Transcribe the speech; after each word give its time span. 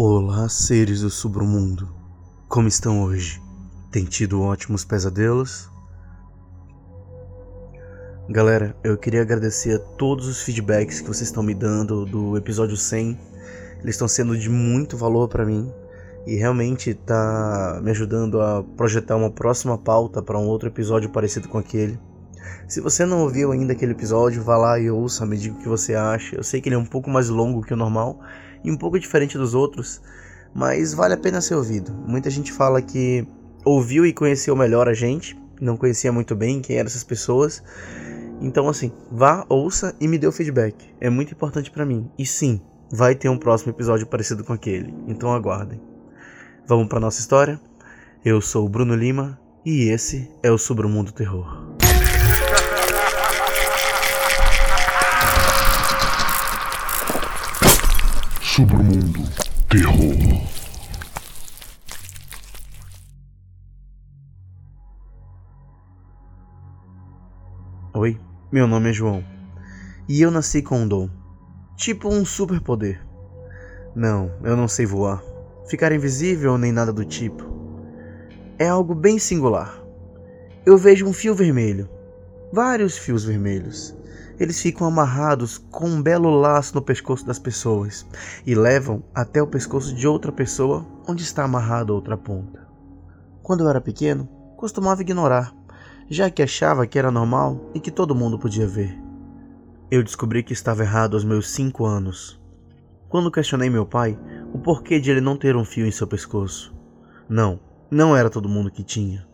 Olá, 0.00 0.48
seres 0.48 1.00
do 1.00 1.10
submundo. 1.10 1.88
Como 2.46 2.68
estão 2.68 3.02
hoje? 3.02 3.42
Tem 3.90 4.04
tido 4.04 4.40
ótimos 4.40 4.84
pesadelos? 4.84 5.68
Galera, 8.28 8.76
eu 8.84 8.96
queria 8.96 9.22
agradecer 9.22 9.74
a 9.74 9.78
todos 9.96 10.28
os 10.28 10.40
feedbacks 10.40 11.00
que 11.00 11.08
vocês 11.08 11.28
estão 11.28 11.42
me 11.42 11.52
dando 11.52 12.06
do 12.06 12.36
episódio 12.36 12.76
100. 12.76 13.18
Eles 13.80 13.96
estão 13.96 14.06
sendo 14.06 14.38
de 14.38 14.48
muito 14.48 14.96
valor 14.96 15.26
para 15.26 15.44
mim 15.44 15.68
e 16.24 16.36
realmente 16.36 16.94
tá 16.94 17.80
me 17.82 17.90
ajudando 17.90 18.40
a 18.40 18.62
projetar 18.62 19.16
uma 19.16 19.32
próxima 19.32 19.76
pauta 19.76 20.22
para 20.22 20.38
um 20.38 20.46
outro 20.46 20.68
episódio 20.68 21.10
parecido 21.10 21.48
com 21.48 21.58
aquele. 21.58 21.98
Se 22.68 22.80
você 22.80 23.04
não 23.04 23.22
ouviu 23.22 23.50
ainda 23.50 23.72
aquele 23.72 23.92
episódio, 23.92 24.44
vá 24.44 24.56
lá 24.56 24.78
e 24.78 24.88
ouça, 24.88 25.26
me 25.26 25.36
diga 25.36 25.56
o 25.56 25.58
que 25.58 25.68
você 25.68 25.96
acha. 25.96 26.36
Eu 26.36 26.44
sei 26.44 26.60
que 26.60 26.68
ele 26.68 26.76
é 26.76 26.78
um 26.78 26.86
pouco 26.86 27.10
mais 27.10 27.28
longo 27.28 27.62
que 27.62 27.74
o 27.74 27.76
normal 27.76 28.20
e 28.62 28.70
um 28.70 28.76
pouco 28.76 28.98
diferente 28.98 29.38
dos 29.38 29.54
outros, 29.54 30.00
mas 30.54 30.94
vale 30.94 31.14
a 31.14 31.18
pena 31.18 31.40
ser 31.40 31.54
ouvido. 31.54 31.92
Muita 32.06 32.30
gente 32.30 32.52
fala 32.52 32.80
que 32.82 33.26
ouviu 33.64 34.06
e 34.06 34.12
conheceu 34.12 34.56
melhor 34.56 34.88
a 34.88 34.94
gente, 34.94 35.38
não 35.60 35.76
conhecia 35.76 36.12
muito 36.12 36.34
bem 36.34 36.60
quem 36.60 36.76
eram 36.76 36.86
essas 36.86 37.04
pessoas. 37.04 37.62
Então 38.40 38.68
assim, 38.68 38.92
vá, 39.10 39.44
ouça 39.48 39.94
e 40.00 40.06
me 40.06 40.18
dê 40.18 40.26
o 40.26 40.32
feedback. 40.32 40.74
É 41.00 41.10
muito 41.10 41.32
importante 41.32 41.70
para 41.70 41.84
mim. 41.84 42.10
E 42.18 42.24
sim, 42.24 42.60
vai 42.90 43.14
ter 43.14 43.28
um 43.28 43.38
próximo 43.38 43.72
episódio 43.72 44.06
parecido 44.06 44.44
com 44.44 44.52
aquele. 44.52 44.94
Então 45.06 45.32
aguardem. 45.32 45.80
Vamos 46.66 46.88
para 46.88 47.00
nossa 47.00 47.20
história? 47.20 47.60
Eu 48.24 48.40
sou 48.40 48.66
o 48.66 48.68
Bruno 48.68 48.94
Lima 48.94 49.38
e 49.64 49.88
esse 49.88 50.30
é 50.42 50.50
o 50.50 50.58
Sobre 50.58 50.86
o 50.86 50.88
Mundo 50.88 51.12
Terror. 51.12 51.57
Sobre 58.58 58.74
o 58.74 58.82
mundo 58.82 59.20
terror. 59.68 60.42
Oi, 67.94 68.20
meu 68.50 68.66
nome 68.66 68.90
é 68.90 68.92
João 68.92 69.24
e 70.08 70.20
eu 70.20 70.32
nasci 70.32 70.60
com 70.60 70.80
um 70.80 70.88
dom, 70.88 71.08
tipo 71.76 72.08
um 72.08 72.24
superpoder. 72.24 73.00
Não, 73.94 74.32
eu 74.42 74.56
não 74.56 74.66
sei 74.66 74.86
voar, 74.86 75.22
ficar 75.68 75.92
invisível 75.92 76.58
nem 76.58 76.72
nada 76.72 76.92
do 76.92 77.04
tipo. 77.04 77.44
É 78.58 78.66
algo 78.66 78.92
bem 78.92 79.20
singular. 79.20 79.80
Eu 80.66 80.76
vejo 80.76 81.06
um 81.06 81.12
fio 81.12 81.32
vermelho, 81.32 81.88
vários 82.52 82.98
fios 82.98 83.22
vermelhos, 83.22 83.96
eles 84.38 84.60
ficam 84.60 84.86
amarrados 84.86 85.58
com 85.58 85.88
um 85.88 86.02
belo 86.02 86.30
laço 86.30 86.74
no 86.74 86.82
pescoço 86.82 87.26
das 87.26 87.38
pessoas 87.38 88.06
e 88.46 88.54
levam 88.54 89.02
até 89.14 89.42
o 89.42 89.46
pescoço 89.46 89.94
de 89.94 90.06
outra 90.06 90.30
pessoa 90.30 90.86
onde 91.06 91.22
está 91.22 91.44
amarrada 91.44 91.92
outra 91.92 92.16
ponta. 92.16 92.66
Quando 93.42 93.64
eu 93.64 93.68
era 93.68 93.80
pequeno, 93.80 94.28
costumava 94.56 95.02
ignorar, 95.02 95.54
já 96.08 96.30
que 96.30 96.42
achava 96.42 96.86
que 96.86 96.98
era 96.98 97.10
normal 97.10 97.70
e 97.74 97.80
que 97.80 97.90
todo 97.90 98.14
mundo 98.14 98.38
podia 98.38 98.66
ver. 98.66 98.98
Eu 99.90 100.02
descobri 100.02 100.42
que 100.42 100.52
estava 100.52 100.82
errado 100.82 101.14
aos 101.14 101.24
meus 101.24 101.50
cinco 101.50 101.84
anos, 101.84 102.40
quando 103.08 103.30
questionei 103.30 103.70
meu 103.70 103.86
pai 103.86 104.18
o 104.52 104.58
porquê 104.58 105.00
de 105.00 105.10
ele 105.10 105.20
não 105.20 105.36
ter 105.36 105.56
um 105.56 105.64
fio 105.64 105.86
em 105.86 105.90
seu 105.90 106.06
pescoço. 106.06 106.74
Não, 107.28 107.58
não 107.90 108.14
era 108.14 108.30
todo 108.30 108.48
mundo 108.48 108.70
que 108.70 108.84
tinha. 108.84 109.26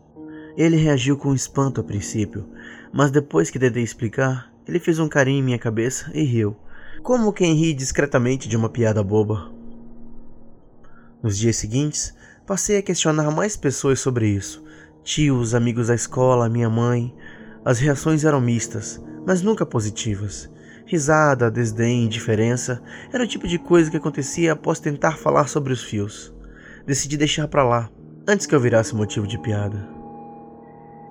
Ele 0.55 0.77
reagiu 0.77 1.17
com 1.17 1.33
espanto 1.33 1.81
a 1.81 1.83
princípio, 1.83 2.47
mas 2.93 3.11
depois 3.11 3.49
que 3.49 3.59
tentei 3.59 3.83
explicar, 3.83 4.49
ele 4.67 4.79
fez 4.79 4.99
um 4.99 5.07
carinho 5.07 5.39
em 5.39 5.43
minha 5.43 5.59
cabeça 5.59 6.09
e 6.13 6.23
riu, 6.23 6.55
como 7.03 7.33
quem 7.33 7.53
ri 7.53 7.73
discretamente 7.73 8.47
de 8.47 8.57
uma 8.57 8.69
piada 8.69 9.03
boba. 9.03 9.51
Nos 11.21 11.37
dias 11.37 11.55
seguintes, 11.55 12.15
passei 12.45 12.77
a 12.77 12.81
questionar 12.81 13.31
mais 13.31 13.55
pessoas 13.57 13.99
sobre 13.99 14.27
isso. 14.27 14.63
Tios, 15.03 15.53
amigos 15.53 15.87
da 15.87 15.95
escola, 15.95 16.49
minha 16.49 16.69
mãe. 16.69 17.13
As 17.63 17.79
reações 17.79 18.23
eram 18.23 18.41
mistas, 18.41 19.01
mas 19.25 19.41
nunca 19.41 19.65
positivas. 19.65 20.49
Risada, 20.85 21.49
desdém, 21.49 22.05
indiferença 22.05 22.81
era 23.11 23.23
o 23.23 23.27
tipo 23.27 23.47
de 23.47 23.57
coisa 23.57 23.89
que 23.89 23.97
acontecia 23.97 24.53
após 24.53 24.79
tentar 24.79 25.17
falar 25.17 25.47
sobre 25.47 25.73
os 25.73 25.83
fios. 25.83 26.33
Decidi 26.85 27.17
deixar 27.17 27.47
para 27.47 27.63
lá, 27.63 27.89
antes 28.27 28.45
que 28.45 28.53
eu 28.53 28.59
virasse 28.59 28.95
motivo 28.95 29.25
de 29.25 29.39
piada. 29.39 29.94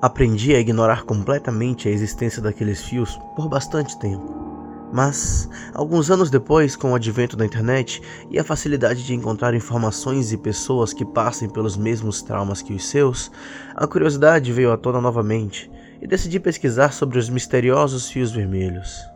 Aprendi 0.05 0.55
a 0.55 0.61
ignorar 0.61 1.05
completamente 1.05 1.89
a 1.89 1.91
existência 1.91 2.43
daqueles 2.43 2.83
fios 2.83 3.19
por 3.35 3.49
bastante 3.49 3.99
tempo. 3.99 4.87
Mas, 4.93 5.49
alguns 5.73 6.11
anos 6.11 6.29
depois, 6.29 6.77
com 6.77 6.93
o 6.93 6.95
advento 6.95 7.39
da 7.39 7.47
internet 7.47 8.03
e 8.31 8.39
a 8.39 8.45
facilidade 8.45 9.03
de 9.03 9.15
encontrar 9.15 9.55
informações 9.55 10.31
e 10.31 10.37
pessoas 10.37 10.93
que 10.93 11.07
passem 11.07 11.49
pelos 11.49 11.75
mesmos 11.75 12.21
traumas 12.21 12.61
que 12.61 12.75
os 12.75 12.87
seus, 12.87 13.33
a 13.75 13.87
curiosidade 13.87 14.53
veio 14.53 14.73
à 14.73 14.77
tona 14.77 15.01
novamente 15.01 15.71
e 16.03 16.07
decidi 16.07 16.39
pesquisar 16.39 16.93
sobre 16.93 17.19
os 17.19 17.31
misteriosos 17.31 18.11
fios 18.11 18.31
vermelhos. 18.31 19.11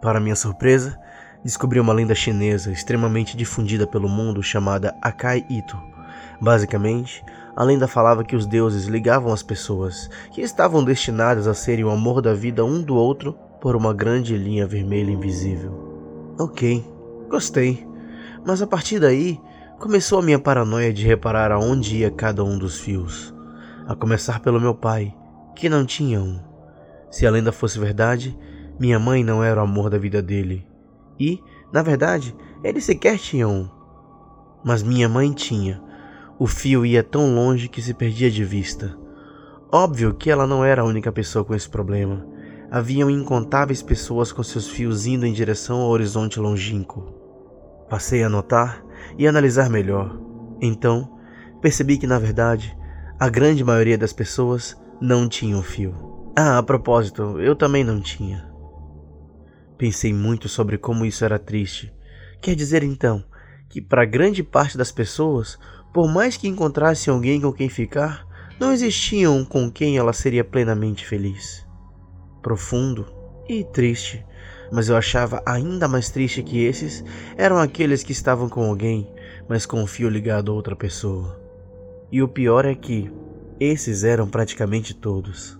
Para 0.00 0.20
minha 0.20 0.36
surpresa, 0.36 0.96
descobri 1.42 1.80
uma 1.80 1.92
lenda 1.92 2.14
chinesa 2.14 2.70
extremamente 2.70 3.36
difundida 3.36 3.88
pelo 3.88 4.08
mundo 4.08 4.40
chamada 4.40 4.96
Akai 5.02 5.44
Ito. 5.50 5.76
Basicamente, 6.40 7.24
a 7.56 7.64
lenda 7.64 7.88
falava 7.88 8.22
que 8.22 8.36
os 8.36 8.44
deuses 8.44 8.84
ligavam 8.84 9.32
as 9.32 9.42
pessoas, 9.42 10.10
que 10.30 10.42
estavam 10.42 10.84
destinadas 10.84 11.48
a 11.48 11.54
serem 11.54 11.86
o 11.86 11.90
amor 11.90 12.20
da 12.20 12.34
vida 12.34 12.62
um 12.62 12.82
do 12.82 12.94
outro 12.94 13.32
por 13.62 13.74
uma 13.74 13.94
grande 13.94 14.36
linha 14.36 14.66
vermelha 14.66 15.10
invisível. 15.10 16.34
Ok, 16.38 16.84
gostei. 17.30 17.88
Mas 18.44 18.60
a 18.60 18.66
partir 18.66 19.00
daí, 19.00 19.40
começou 19.80 20.18
a 20.18 20.22
minha 20.22 20.38
paranoia 20.38 20.92
de 20.92 21.06
reparar 21.06 21.50
aonde 21.50 21.96
ia 21.96 22.10
cada 22.10 22.44
um 22.44 22.58
dos 22.58 22.78
fios. 22.78 23.34
A 23.88 23.94
começar 23.94 24.40
pelo 24.40 24.60
meu 24.60 24.74
pai, 24.74 25.14
que 25.54 25.70
não 25.70 25.86
tinha 25.86 26.20
um. 26.20 26.38
Se 27.10 27.26
a 27.26 27.30
lenda 27.30 27.52
fosse 27.52 27.78
verdade, 27.78 28.36
minha 28.78 28.98
mãe 28.98 29.24
não 29.24 29.42
era 29.42 29.60
o 29.60 29.64
amor 29.64 29.88
da 29.88 29.96
vida 29.96 30.20
dele. 30.20 30.66
E, 31.18 31.40
na 31.72 31.82
verdade, 31.82 32.36
ele 32.62 32.82
sequer 32.82 33.18
tinha 33.18 33.48
um. 33.48 33.66
Mas 34.62 34.82
minha 34.82 35.08
mãe 35.08 35.32
tinha, 35.32 35.82
o 36.38 36.46
fio 36.46 36.84
ia 36.84 37.02
tão 37.02 37.34
longe 37.34 37.68
que 37.68 37.80
se 37.80 37.94
perdia 37.94 38.30
de 38.30 38.44
vista. 38.44 38.96
Óbvio 39.72 40.14
que 40.14 40.30
ela 40.30 40.46
não 40.46 40.64
era 40.64 40.82
a 40.82 40.84
única 40.84 41.10
pessoa 41.10 41.44
com 41.44 41.54
esse 41.54 41.68
problema. 41.68 42.26
Haviam 42.70 43.08
incontáveis 43.08 43.82
pessoas 43.82 44.32
com 44.32 44.42
seus 44.42 44.68
fios 44.68 45.06
indo 45.06 45.24
em 45.24 45.32
direção 45.32 45.80
ao 45.80 45.88
horizonte 45.88 46.38
longínquo. 46.38 47.14
Passei 47.88 48.22
a 48.22 48.28
notar 48.28 48.84
e 49.16 49.26
analisar 49.26 49.70
melhor. 49.70 50.20
Então, 50.60 51.18
percebi 51.60 51.96
que, 51.96 52.06
na 52.06 52.18
verdade, 52.18 52.76
a 53.18 53.28
grande 53.28 53.64
maioria 53.64 53.96
das 53.96 54.12
pessoas 54.12 54.76
não 55.00 55.28
tinham 55.28 55.62
fio. 55.62 55.94
Ah, 56.36 56.58
a 56.58 56.62
propósito, 56.62 57.40
eu 57.40 57.56
também 57.56 57.82
não 57.82 58.00
tinha. 58.00 58.46
Pensei 59.78 60.12
muito 60.12 60.48
sobre 60.48 60.76
como 60.76 61.04
isso 61.04 61.24
era 61.24 61.38
triste. 61.38 61.92
Quer 62.40 62.54
dizer 62.54 62.82
então 62.82 63.24
que, 63.68 63.80
para 63.80 64.04
grande 64.04 64.42
parte 64.42 64.76
das 64.76 64.92
pessoas, 64.92 65.58
por 65.96 66.12
mais 66.12 66.36
que 66.36 66.46
encontrasse 66.46 67.08
alguém 67.08 67.40
com 67.40 67.50
quem 67.50 67.70
ficar, 67.70 68.28
não 68.60 68.70
existia 68.70 69.30
um 69.30 69.42
com 69.42 69.70
quem 69.70 69.96
ela 69.96 70.12
seria 70.12 70.44
plenamente 70.44 71.06
feliz. 71.06 71.66
Profundo 72.42 73.06
e 73.48 73.64
triste, 73.64 74.22
mas 74.70 74.90
eu 74.90 74.96
achava 74.98 75.42
ainda 75.46 75.88
mais 75.88 76.10
triste 76.10 76.42
que 76.42 76.62
esses 76.62 77.02
eram 77.34 77.56
aqueles 77.56 78.02
que 78.02 78.12
estavam 78.12 78.46
com 78.46 78.62
alguém, 78.62 79.10
mas 79.48 79.64
com 79.64 79.82
o 79.82 79.86
fio 79.86 80.10
ligado 80.10 80.52
a 80.52 80.54
outra 80.54 80.76
pessoa. 80.76 81.40
E 82.12 82.22
o 82.22 82.28
pior 82.28 82.66
é 82.66 82.74
que 82.74 83.10
esses 83.58 84.04
eram 84.04 84.28
praticamente 84.28 84.92
todos. 84.92 85.58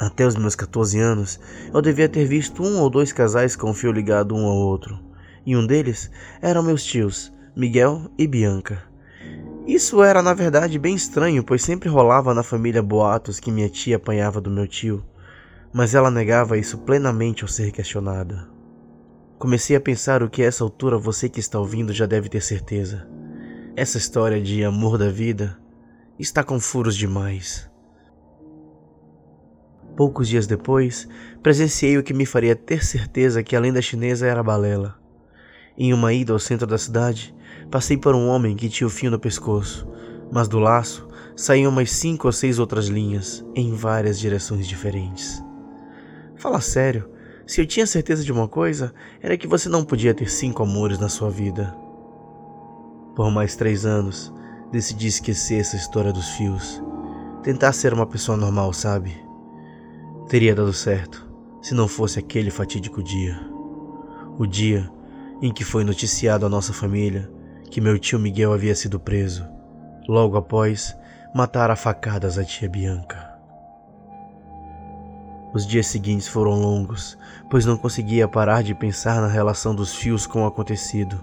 Até 0.00 0.26
os 0.26 0.34
meus 0.34 0.54
14 0.54 0.98
anos, 0.98 1.38
eu 1.74 1.82
devia 1.82 2.08
ter 2.08 2.24
visto 2.24 2.62
um 2.62 2.80
ou 2.80 2.88
dois 2.88 3.12
casais 3.12 3.54
com 3.54 3.68
o 3.68 3.74
fio 3.74 3.92
ligado 3.92 4.34
um 4.34 4.46
ao 4.46 4.56
outro, 4.56 4.98
e 5.44 5.54
um 5.54 5.66
deles 5.66 6.10
eram 6.40 6.62
meus 6.62 6.82
tios, 6.82 7.30
Miguel 7.54 8.10
e 8.16 8.26
Bianca. 8.26 8.82
Isso 9.66 10.02
era 10.02 10.22
na 10.22 10.32
verdade 10.32 10.78
bem 10.78 10.94
estranho, 10.94 11.44
pois 11.44 11.62
sempre 11.62 11.86
rolava 11.86 12.32
na 12.32 12.42
família 12.42 12.82
boatos 12.82 13.38
que 13.38 13.52
minha 13.52 13.68
tia 13.68 13.96
apanhava 13.96 14.40
do 14.40 14.50
meu 14.50 14.66
tio, 14.66 15.04
mas 15.70 15.94
ela 15.94 16.10
negava 16.10 16.56
isso 16.56 16.78
plenamente 16.78 17.42
ao 17.42 17.48
ser 17.48 17.70
questionada. 17.70 18.48
Comecei 19.38 19.76
a 19.76 19.80
pensar 19.80 20.22
o 20.22 20.30
que 20.30 20.42
a 20.42 20.46
essa 20.46 20.64
altura 20.64 20.96
você 20.96 21.28
que 21.28 21.40
está 21.40 21.58
ouvindo 21.58 21.92
já 21.92 22.06
deve 22.06 22.30
ter 22.30 22.40
certeza. 22.40 23.06
Essa 23.76 23.98
história 23.98 24.40
de 24.40 24.64
amor 24.64 24.96
da 24.96 25.10
vida 25.10 25.58
está 26.18 26.42
com 26.42 26.58
furos 26.58 26.96
demais. 26.96 27.70
Poucos 29.94 30.26
dias 30.26 30.46
depois, 30.46 31.06
presenciei 31.42 31.98
o 31.98 32.02
que 32.02 32.14
me 32.14 32.24
faria 32.24 32.56
ter 32.56 32.82
certeza 32.82 33.42
que 33.42 33.54
a 33.54 33.60
lenda 33.60 33.82
chinesa 33.82 34.26
era 34.26 34.42
balela. 34.42 34.96
Em 35.76 35.92
uma 35.92 36.12
ida 36.12 36.32
ao 36.32 36.38
centro 36.38 36.66
da 36.66 36.78
cidade, 36.78 37.34
Passei 37.70 37.96
por 37.96 38.14
um 38.14 38.28
homem 38.28 38.54
que 38.54 38.68
tinha 38.68 38.86
o 38.86 38.90
fio 38.90 39.10
no 39.10 39.18
pescoço, 39.18 39.86
mas 40.30 40.48
do 40.48 40.58
laço 40.58 41.08
saíam 41.34 41.70
umas 41.70 41.90
cinco 41.90 42.28
ou 42.28 42.32
seis 42.32 42.58
outras 42.58 42.86
linhas 42.86 43.44
em 43.54 43.74
várias 43.74 44.18
direções 44.18 44.66
diferentes. 44.66 45.42
Fala 46.36 46.60
sério, 46.60 47.08
se 47.46 47.60
eu 47.60 47.66
tinha 47.66 47.86
certeza 47.86 48.24
de 48.24 48.32
uma 48.32 48.48
coisa, 48.48 48.92
era 49.20 49.36
que 49.36 49.46
você 49.46 49.68
não 49.68 49.84
podia 49.84 50.14
ter 50.14 50.30
cinco 50.30 50.62
amores 50.62 50.98
na 50.98 51.08
sua 51.08 51.30
vida. 51.30 51.74
Por 53.14 53.30
mais 53.30 53.56
três 53.56 53.84
anos, 53.84 54.32
decidi 54.70 55.06
esquecer 55.06 55.60
essa 55.60 55.76
história 55.76 56.12
dos 56.12 56.30
fios. 56.30 56.82
Tentar 57.42 57.72
ser 57.72 57.92
uma 57.92 58.06
pessoa 58.06 58.36
normal, 58.36 58.72
sabe? 58.72 59.14
Teria 60.28 60.54
dado 60.54 60.72
certo 60.72 61.30
se 61.60 61.74
não 61.74 61.86
fosse 61.86 62.18
aquele 62.18 62.50
fatídico 62.50 63.02
dia. 63.02 63.38
O 64.38 64.46
dia 64.46 64.90
em 65.42 65.52
que 65.52 65.64
foi 65.64 65.84
noticiado 65.84 66.46
à 66.46 66.48
nossa 66.48 66.72
família 66.72 67.30
que 67.72 67.80
meu 67.80 67.98
tio 67.98 68.18
Miguel 68.18 68.52
havia 68.52 68.74
sido 68.74 69.00
preso. 69.00 69.48
Logo 70.06 70.36
após, 70.36 70.94
matar 71.34 71.70
a 71.70 71.74
facadas 71.74 72.36
a 72.36 72.44
tia 72.44 72.68
Bianca. 72.68 73.32
Os 75.54 75.66
dias 75.66 75.86
seguintes 75.86 76.28
foram 76.28 76.52
longos, 76.52 77.16
pois 77.50 77.64
não 77.64 77.78
conseguia 77.78 78.28
parar 78.28 78.62
de 78.62 78.74
pensar 78.74 79.22
na 79.22 79.26
relação 79.26 79.74
dos 79.74 79.94
fios 79.94 80.26
com 80.26 80.42
o 80.42 80.46
acontecido. 80.46 81.18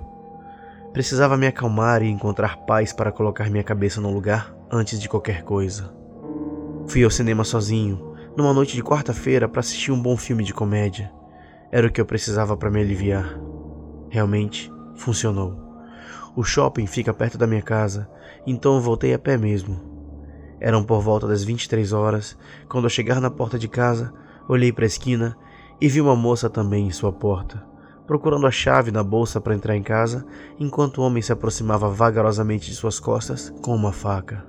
Precisava 0.92 1.38
me 1.38 1.46
acalmar 1.46 2.02
e 2.02 2.10
encontrar 2.10 2.58
paz 2.66 2.92
para 2.92 3.12
colocar 3.12 3.48
minha 3.52 3.64
cabeça 3.64 4.02
no 4.02 4.12
lugar 4.12 4.52
antes 4.72 5.00
de 5.00 5.08
qualquer 5.08 5.44
coisa. 5.44 5.94
Fui 6.88 7.04
ao 7.04 7.12
cinema 7.12 7.44
sozinho, 7.44 8.16
numa 8.36 8.56
noite 8.56 8.76
de 8.76 8.82
quarta-feira, 8.82 9.48
para 9.48 9.60
assistir 9.60 9.92
um 9.92 10.02
bom 10.02 10.18
filme 10.18 10.44
de 10.44 10.54
comédia. 10.54 11.12
Era 11.72 11.86
o 11.86 11.92
que 11.92 12.02
eu 12.02 12.08
precisava 12.08 12.58
para 12.58 12.72
me 12.72 12.82
aliviar. 12.82 13.40
Realmente 14.10 14.72
funcionou. 14.96 15.69
O 16.36 16.44
shopping 16.44 16.86
fica 16.86 17.14
perto 17.14 17.38
da 17.38 17.48
minha 17.48 17.62
casa, 17.62 18.10
então 18.46 18.80
voltei 18.80 19.14
a 19.14 19.20
pé 19.20 19.38
mesmo. 19.38 19.80
Eram 20.60 20.84
por 20.84 21.02
volta 21.02 21.28
das 21.28 21.44
23 21.44 21.94
horas, 21.94 22.38
quando 22.68 22.86
ao 22.86 22.90
chegar 22.90 23.20
na 23.20 23.32
porta 23.32 23.58
de 23.58 23.68
casa, 23.68 24.14
olhei 24.48 24.72
para 24.72 24.86
a 24.86 24.88
esquina 24.88 25.38
e 25.80 25.88
vi 25.88 26.02
uma 26.02 26.16
moça 26.16 26.50
também 26.50 26.88
em 26.88 26.92
sua 26.92 27.12
porta, 27.12 27.64
procurando 28.06 28.46
a 28.46 28.52
chave 28.52 28.92
na 28.92 29.04
bolsa 29.04 29.40
para 29.40 29.56
entrar 29.56 29.76
em 29.76 29.84
casa, 29.84 30.26
enquanto 30.60 30.98
o 30.98 31.04
homem 31.04 31.22
se 31.22 31.32
aproximava 31.32 31.90
vagarosamente 31.90 32.70
de 32.70 32.76
suas 32.76 33.00
costas 33.00 33.54
com 33.62 33.74
uma 33.74 33.94
faca. 33.94 34.46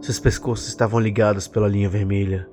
Seus 0.00 0.18
pescoços 0.18 0.68
estavam 0.68 1.00
ligados 1.00 1.48
pela 1.48 1.68
linha 1.68 1.88
vermelha. 1.88 2.48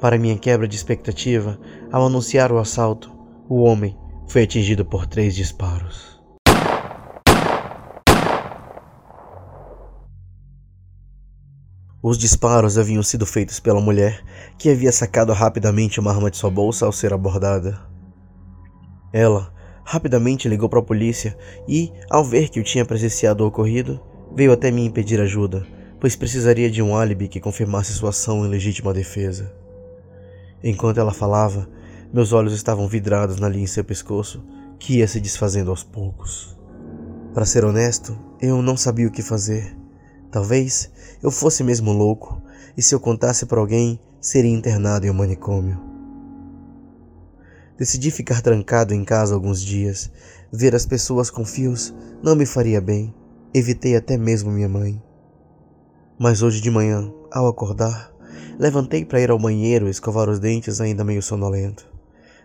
Para 0.00 0.18
minha 0.18 0.36
quebra 0.36 0.66
de 0.66 0.76
expectativa, 0.76 1.58
ao 1.90 2.06
anunciar 2.06 2.52
o 2.52 2.58
assalto, 2.58 3.12
o 3.48 3.62
homem 3.62 3.96
foi 4.26 4.42
atingido 4.42 4.84
por 4.84 5.06
três 5.06 5.34
disparos. 5.34 6.13
Os 12.06 12.18
disparos 12.18 12.76
haviam 12.76 13.02
sido 13.02 13.24
feitos 13.24 13.58
pela 13.58 13.80
mulher, 13.80 14.22
que 14.58 14.68
havia 14.68 14.92
sacado 14.92 15.32
rapidamente 15.32 15.98
uma 15.98 16.10
arma 16.10 16.30
de 16.30 16.36
sua 16.36 16.50
bolsa 16.50 16.84
ao 16.84 16.92
ser 16.92 17.14
abordada. 17.14 17.80
Ela 19.10 19.50
rapidamente 19.82 20.46
ligou 20.46 20.68
para 20.68 20.80
a 20.80 20.82
polícia 20.82 21.34
e, 21.66 21.90
ao 22.10 22.22
ver 22.22 22.50
que 22.50 22.60
eu 22.60 22.62
tinha 22.62 22.84
presenciado 22.84 23.42
o 23.42 23.46
ocorrido, 23.46 23.98
veio 24.36 24.52
até 24.52 24.70
mim 24.70 24.90
pedir 24.90 25.18
ajuda, 25.18 25.66
pois 25.98 26.14
precisaria 26.14 26.70
de 26.70 26.82
um 26.82 26.94
álibi 26.94 27.26
que 27.26 27.40
confirmasse 27.40 27.94
sua 27.94 28.10
ação 28.10 28.44
em 28.44 28.50
legítima 28.50 28.92
defesa. 28.92 29.50
Enquanto 30.62 31.00
ela 31.00 31.10
falava, 31.10 31.66
meus 32.12 32.34
olhos 32.34 32.52
estavam 32.52 32.86
vidrados 32.86 33.40
na 33.40 33.48
linha 33.48 33.64
em 33.64 33.66
seu 33.66 33.82
pescoço, 33.82 34.44
que 34.78 34.98
ia 34.98 35.08
se 35.08 35.18
desfazendo 35.18 35.70
aos 35.70 35.82
poucos. 35.82 36.54
Para 37.32 37.46
ser 37.46 37.64
honesto, 37.64 38.14
eu 38.42 38.60
não 38.60 38.76
sabia 38.76 39.08
o 39.08 39.10
que 39.10 39.22
fazer. 39.22 39.83
Talvez 40.34 40.90
eu 41.22 41.30
fosse 41.30 41.62
mesmo 41.62 41.92
louco, 41.92 42.42
e 42.76 42.82
se 42.82 42.92
eu 42.92 42.98
contasse 42.98 43.46
para 43.46 43.60
alguém, 43.60 44.00
seria 44.20 44.50
internado 44.50 45.06
em 45.06 45.10
um 45.10 45.14
manicômio. 45.14 45.80
Decidi 47.78 48.10
ficar 48.10 48.42
trancado 48.42 48.92
em 48.92 49.04
casa 49.04 49.32
alguns 49.32 49.62
dias. 49.62 50.10
Ver 50.52 50.74
as 50.74 50.84
pessoas 50.84 51.30
com 51.30 51.44
fios 51.44 51.94
não 52.20 52.34
me 52.34 52.44
faria 52.44 52.80
bem. 52.80 53.14
Evitei 53.54 53.94
até 53.94 54.18
mesmo 54.18 54.50
minha 54.50 54.68
mãe. 54.68 55.00
Mas 56.18 56.42
hoje 56.42 56.60
de 56.60 56.68
manhã, 56.68 57.12
ao 57.30 57.46
acordar, 57.46 58.12
levantei 58.58 59.04
para 59.04 59.20
ir 59.20 59.30
ao 59.30 59.38
banheiro 59.38 59.88
escovar 59.88 60.28
os 60.28 60.40
dentes 60.40 60.80
ainda 60.80 61.04
meio 61.04 61.22
sonolento. 61.22 61.86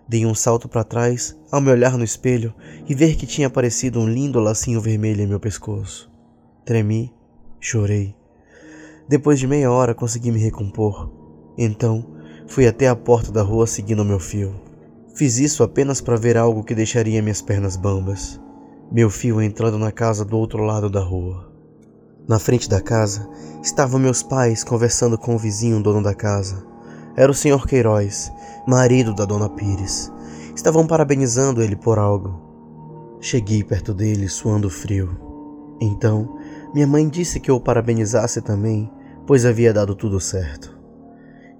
Dei 0.08 0.28
um 0.28 0.36
salto 0.36 0.70
para 0.70 0.84
trás 0.84 1.36
ao 1.52 1.60
me 1.60 1.72
olhar 1.72 1.98
no 1.98 2.04
espelho 2.04 2.54
e 2.88 2.94
ver 2.94 3.16
que 3.16 3.26
tinha 3.26 3.48
aparecido 3.48 4.00
um 4.00 4.08
lindo 4.08 4.40
lacinho 4.40 4.80
vermelho 4.80 5.24
em 5.24 5.28
meu 5.28 5.40
pescoço. 5.40 6.08
Tremi 6.64 7.18
Chorei. 7.60 8.16
Depois 9.08 9.38
de 9.38 9.46
meia 9.46 9.70
hora 9.70 9.94
consegui 9.94 10.32
me 10.32 10.40
recompor. 10.40 11.12
Então 11.58 12.06
fui 12.48 12.66
até 12.66 12.88
a 12.88 12.96
porta 12.96 13.32
da 13.32 13.42
rua 13.42 13.68
seguindo 13.68 14.06
meu 14.06 14.20
fio. 14.20 14.54
Fiz 15.14 15.38
isso 15.38 15.62
apenas 15.62 16.00
para 16.00 16.16
ver 16.16 16.38
algo 16.38 16.64
que 16.64 16.74
deixaria 16.74 17.22
minhas 17.22 17.42
pernas 17.42 17.76
bambas. 17.76 18.40
Meu 18.90 19.10
fio 19.10 19.42
entrando 19.42 19.78
na 19.78 19.92
casa 19.92 20.24
do 20.24 20.38
outro 20.38 20.64
lado 20.64 20.90
da 20.90 21.02
rua. 21.02 21.52
Na 22.28 22.40
frente 22.40 22.70
da 22.70 22.80
casa 22.80 23.30
estavam 23.62 24.00
meus 24.00 24.24
pais 24.24 24.64
conversando 24.64 25.18
com 25.18 25.36
o 25.36 25.40
vizinho 25.40 25.84
dono 25.84 26.02
da 26.02 26.14
casa. 26.14 26.66
Era 27.18 27.32
o 27.32 27.36
senhor 27.36 27.68
Queiroz, 27.68 28.32
marido 28.66 29.14
da 29.14 29.26
dona 29.26 29.50
Pires. 29.50 30.10
Estavam 30.56 30.88
parabenizando 30.88 31.62
ele 31.62 31.76
por 31.76 32.00
algo. 32.00 32.40
Cheguei 33.20 33.64
perto 33.64 33.94
dele 33.94 34.30
suando 34.30 34.70
frio. 34.70 35.29
Então 35.80 36.38
minha 36.74 36.86
mãe 36.86 37.08
disse 37.08 37.40
que 37.40 37.50
eu 37.50 37.56
o 37.56 37.62
parabenizasse 37.62 38.42
também, 38.42 38.92
pois 39.26 39.46
havia 39.46 39.74
dado 39.74 39.96
tudo 39.96 40.20
certo. 40.20 40.78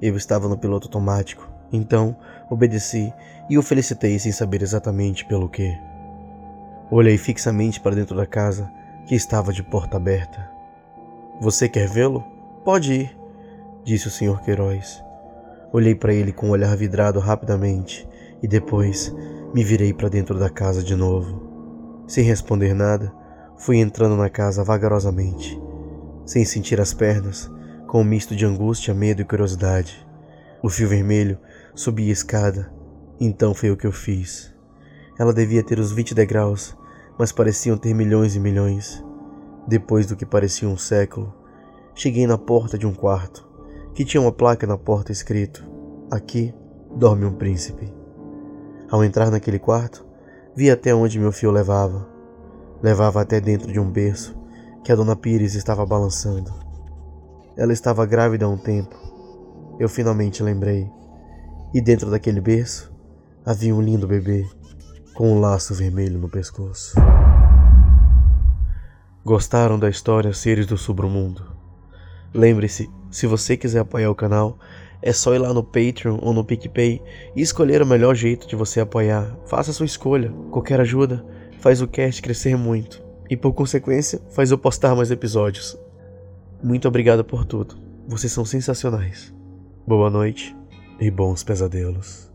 Eu 0.01 0.16
estava 0.16 0.48
no 0.48 0.57
piloto 0.57 0.88
automático, 0.88 1.50
então 1.71 2.16
obedeci 2.50 3.13
e 3.50 3.57
o 3.57 3.63
felicitei 3.63 4.19
sem 4.19 4.31
saber 4.31 4.62
exatamente 4.62 5.25
pelo 5.25 5.50
que. 5.50 5.75
Olhei 6.92 7.18
fixamente 7.18 7.80
para 7.80 7.95
dentro 7.95 8.16
da 8.16 8.25
casa, 8.25 8.71
que 9.07 9.16
estava 9.16 9.51
de 9.51 9.63
porta 9.63 9.98
aberta. 9.98 10.50
Você 11.42 11.68
quer 11.68 11.88
vê-lo? 11.88 12.24
Pode 12.63 12.94
ir, 12.94 13.18
disse 13.83 14.07
o 14.07 14.12
senhor 14.12 14.42
Queiroz. 14.42 15.04
Olhei 15.71 15.95
para 15.95 16.13
ele 16.13 16.31
com 16.31 16.48
o 16.48 16.50
um 16.50 16.51
olhar 16.51 16.75
vidrado 16.75 17.19
rapidamente 17.19 18.07
e 18.42 18.48
depois 18.48 19.16
me 19.54 19.63
virei 19.63 19.94
para 19.94 20.10
dentro 20.10 20.38
da 20.38 20.50
casa 20.50 20.83
de 20.83 20.95
novo. 20.95 21.48
Sem 22.07 22.24
responder 22.24 22.74
nada, 22.74 23.13
Fui 23.59 23.77
entrando 23.77 24.15
na 24.15 24.29
casa 24.29 24.63
vagarosamente, 24.63 25.61
sem 26.25 26.45
sentir 26.45 26.79
as 26.79 26.94
pernas, 26.94 27.51
com 27.88 28.00
um 28.00 28.06
misto 28.06 28.33
de 28.33 28.45
angústia, 28.45 28.94
medo 28.94 29.21
e 29.21 29.25
curiosidade. 29.25 30.07
O 30.63 30.69
fio 30.69 30.88
vermelho 30.88 31.38
subia 31.75 32.09
a 32.09 32.13
escada, 32.13 32.71
então 33.19 33.53
foi 33.53 33.69
o 33.69 33.75
que 33.75 33.85
eu 33.85 33.91
fiz. 33.91 34.56
Ela 35.19 35.33
devia 35.33 35.61
ter 35.61 35.78
uns 35.78 35.92
20 35.92 36.16
degraus, 36.16 36.73
mas 37.18 37.33
pareciam 37.33 37.78
ter 37.78 37.94
milhões 37.94 38.33
e 38.33 38.39
milhões. 38.39 39.04
Depois 39.68 40.07
do 40.07 40.16
que 40.16 40.25
parecia 40.25 40.68
um 40.68 40.78
século, 40.78 41.35
cheguei 41.94 42.25
na 42.25 42.37
porta 42.37 42.78
de 42.78 42.87
um 42.87 42.94
quarto, 42.94 43.45
que 43.94 44.06
tinha 44.06 44.21
uma 44.21 44.31
placa 44.31 44.66
na 44.66 44.78
porta 44.78 45.11
escrito: 45.11 45.69
Aqui 46.09 46.54
dorme 46.95 47.25
um 47.25 47.33
príncipe. 47.33 47.94
Ao 48.89 49.04
entrar 49.04 49.30
naquele 49.30 49.59
quarto, 49.59 50.07
vi 50.56 50.71
até 50.71 50.95
onde 50.95 51.19
meu 51.19 51.33
fio 51.33 51.51
levava 51.51 52.19
levava 52.81 53.21
até 53.21 53.40
dentro 53.40 53.71
de 53.71 53.80
um 53.80 53.90
berço 53.90 54.36
que 54.83 54.92
a 54.92 54.95
dona 54.95 55.16
Pires 55.16 55.56
estava 55.56 55.86
balançando. 55.86 56.54
Ela 57.57 57.74
estava 57.74 58.06
grávida 58.06 58.45
há 58.45 58.50
um 58.50 58.57
tempo. 58.57 58.95
Eu 59.80 59.90
finalmente 59.90 60.42
lembrei. 60.42 60.90
E 61.74 61.81
dentro 61.81 62.09
daquele 62.09 62.42
berço 62.42 62.92
havia 63.45 63.76
um 63.76 63.81
lindo 63.81 64.07
bebê 64.07 64.48
com 65.14 65.33
um 65.33 65.40
laço 65.40 65.74
vermelho 65.74 66.18
no 66.18 66.30
pescoço. 66.30 66.95
Gostaram 69.24 69.78
da 69.78 69.90
história 69.90 70.33
Seres 70.33 70.66
do 70.66 70.78
Submundo? 70.78 71.44
Lembre-se, 72.33 72.90
se 73.12 73.28
você 73.28 73.57
quiser 73.57 73.80
apoiar 73.80 74.09
o 74.09 74.16
canal, 74.16 74.57
é 75.02 75.12
só 75.12 75.36
ir 75.36 75.40
lá 75.40 75.54
no 75.54 75.64
Patreon 75.64 76.18
ou 76.21 76.33
no 76.33 76.44
PicPay 76.44 77.02
e 77.36 77.42
escolher 77.42 77.81
o 77.81 77.86
melhor 77.86 78.16
jeito 78.16 78.48
de 78.48 78.56
você 78.56 78.80
apoiar. 78.80 79.38
Faça 79.45 79.71
a 79.71 79.74
sua 79.74 79.86
escolha. 79.86 80.31
Qualquer 80.52 80.80
ajuda 80.80 81.26
faz 81.59 81.81
o 81.81 81.87
cast 81.87 82.21
crescer 82.21 82.57
muito 82.57 83.04
e, 83.30 83.37
por 83.37 83.54
consequência, 83.54 84.19
faz 84.31 84.51
eu 84.51 84.57
postar 84.57 84.95
mais 84.95 85.11
episódios. 85.11 85.78
Muito 86.63 86.87
obrigado 86.87 87.23
por 87.23 87.45
tudo. 87.45 87.75
Vocês 88.07 88.31
são 88.31 88.44
sensacionais. 88.44 89.33
Boa 89.85 90.09
noite 90.09 90.56
e 90.99 91.11
bons 91.11 91.44
pesadelos. 91.44 92.29